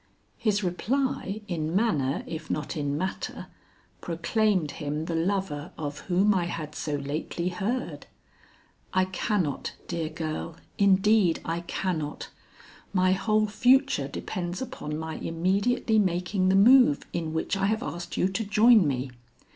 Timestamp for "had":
6.45-6.73